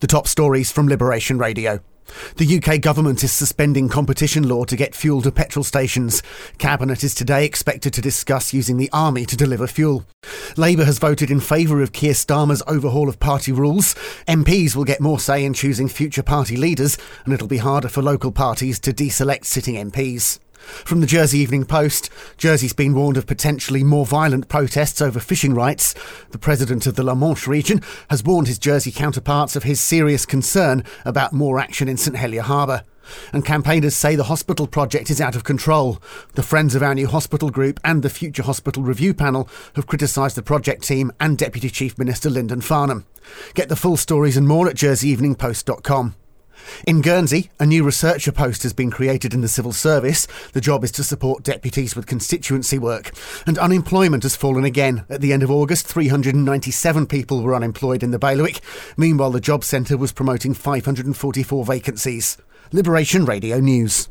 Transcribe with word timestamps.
The 0.00 0.06
top 0.06 0.26
stories 0.26 0.72
from 0.72 0.88
Liberation 0.88 1.36
Radio. 1.36 1.80
The 2.36 2.56
UK 2.56 2.80
government 2.80 3.22
is 3.22 3.32
suspending 3.32 3.90
competition 3.90 4.48
law 4.48 4.64
to 4.64 4.74
get 4.74 4.94
fuel 4.94 5.20
to 5.20 5.30
petrol 5.30 5.62
stations. 5.62 6.22
Cabinet 6.56 7.04
is 7.04 7.14
today 7.14 7.44
expected 7.44 7.92
to 7.92 8.00
discuss 8.00 8.54
using 8.54 8.78
the 8.78 8.88
army 8.94 9.26
to 9.26 9.36
deliver 9.36 9.66
fuel. 9.66 10.06
Labour 10.56 10.86
has 10.86 10.98
voted 10.98 11.30
in 11.30 11.38
favour 11.38 11.82
of 11.82 11.92
Keir 11.92 12.14
Starmer's 12.14 12.62
overhaul 12.66 13.10
of 13.10 13.20
party 13.20 13.52
rules. 13.52 13.94
MPs 14.26 14.74
will 14.74 14.84
get 14.84 15.02
more 15.02 15.20
say 15.20 15.44
in 15.44 15.52
choosing 15.52 15.86
future 15.86 16.22
party 16.22 16.56
leaders, 16.56 16.96
and 17.26 17.34
it'll 17.34 17.46
be 17.46 17.58
harder 17.58 17.90
for 17.90 18.00
local 18.00 18.32
parties 18.32 18.80
to 18.80 18.94
deselect 18.94 19.44
sitting 19.44 19.74
MPs. 19.74 20.40
From 20.60 21.00
the 21.00 21.06
Jersey 21.06 21.38
Evening 21.38 21.64
Post, 21.64 22.10
Jersey's 22.36 22.72
been 22.72 22.94
warned 22.94 23.16
of 23.16 23.26
potentially 23.26 23.82
more 23.82 24.06
violent 24.06 24.48
protests 24.48 25.00
over 25.00 25.20
fishing 25.20 25.54
rights. 25.54 25.94
The 26.30 26.38
president 26.38 26.86
of 26.86 26.94
the 26.94 27.02
La 27.02 27.14
Manche 27.14 27.46
region 27.46 27.82
has 28.08 28.24
warned 28.24 28.46
his 28.46 28.58
Jersey 28.58 28.92
counterparts 28.92 29.56
of 29.56 29.64
his 29.64 29.80
serious 29.80 30.26
concern 30.26 30.84
about 31.04 31.32
more 31.32 31.58
action 31.58 31.88
in 31.88 31.96
St 31.96 32.16
Helier 32.16 32.42
Harbour. 32.42 32.84
And 33.32 33.44
campaigners 33.44 33.96
say 33.96 34.14
the 34.14 34.24
hospital 34.24 34.66
project 34.66 35.10
is 35.10 35.20
out 35.20 35.34
of 35.34 35.44
control. 35.44 36.00
The 36.34 36.42
Friends 36.42 36.74
of 36.74 36.82
Our 36.82 36.94
New 36.94 37.08
Hospital 37.08 37.50
Group 37.50 37.80
and 37.84 38.02
the 38.02 38.10
Future 38.10 38.42
Hospital 38.42 38.82
Review 38.82 39.14
Panel 39.14 39.48
have 39.74 39.86
criticised 39.86 40.36
the 40.36 40.42
project 40.42 40.84
team 40.84 41.10
and 41.18 41.36
Deputy 41.36 41.70
Chief 41.70 41.98
Minister 41.98 42.30
Lyndon 42.30 42.60
Farnham. 42.60 43.06
Get 43.54 43.68
the 43.68 43.76
full 43.76 43.96
stories 43.96 44.36
and 44.36 44.46
more 44.46 44.68
at 44.68 44.76
jerseyeveningpost.com. 44.76 46.14
In 46.86 47.00
Guernsey, 47.00 47.50
a 47.58 47.66
new 47.66 47.84
researcher 47.84 48.32
post 48.32 48.62
has 48.62 48.72
been 48.72 48.90
created 48.90 49.34
in 49.34 49.40
the 49.40 49.48
civil 49.48 49.72
service. 49.72 50.26
The 50.52 50.60
job 50.60 50.84
is 50.84 50.92
to 50.92 51.04
support 51.04 51.42
deputies 51.42 51.94
with 51.94 52.06
constituency 52.06 52.78
work. 52.78 53.12
And 53.46 53.58
unemployment 53.58 54.22
has 54.22 54.36
fallen 54.36 54.64
again. 54.64 55.04
At 55.08 55.20
the 55.20 55.32
end 55.32 55.42
of 55.42 55.50
August, 55.50 55.86
397 55.86 57.06
people 57.06 57.42
were 57.42 57.54
unemployed 57.54 58.02
in 58.02 58.10
the 58.10 58.18
bailiwick. 58.18 58.60
Meanwhile, 58.96 59.30
the 59.30 59.40
Job 59.40 59.64
Centre 59.64 59.96
was 59.96 60.12
promoting 60.12 60.54
544 60.54 61.64
vacancies. 61.64 62.36
Liberation 62.72 63.24
Radio 63.24 63.58
News. 63.58 64.08